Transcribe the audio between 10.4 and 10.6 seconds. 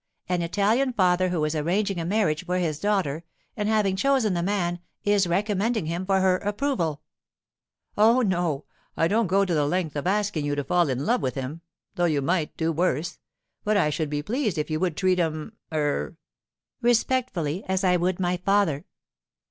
you